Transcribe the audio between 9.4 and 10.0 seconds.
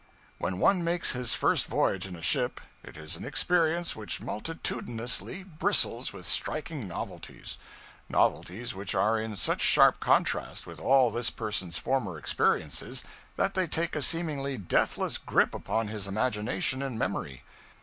sharp